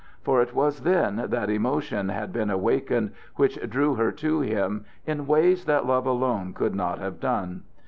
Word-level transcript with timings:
For 0.23 0.41
it 0.41 0.55
was 0.55 0.79
then 0.79 1.25
that 1.27 1.51
emotions 1.51 2.09
had 2.09 2.33
been 2.33 2.49
awakened 2.49 3.11
which 3.35 3.59
drew 3.69 3.93
her 3.93 4.11
to 4.13 4.39
him 4.41 4.83
in 5.05 5.27
ways 5.27 5.65
that 5.65 5.85
love 5.85 6.07
alone 6.07 6.53
could 6.55 6.73
not 6.73 6.97
have 6.97 7.19
done. 7.19 7.61